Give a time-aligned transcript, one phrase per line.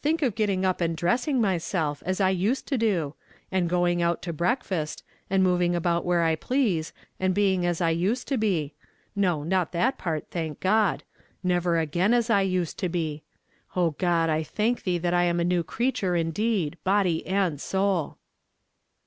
[0.00, 3.14] "Think of getting up and di essing myself, as I used to do!
[3.52, 7.90] And going out to breakfast, and moving about where I please, and being as I
[7.90, 8.72] used to be!
[9.14, 11.04] No, not that ])art, thank God.
[11.44, 13.22] Never again as I used to be.
[13.76, 18.16] O (iod, I thank thee that I am a new creature indeed, luxly and soul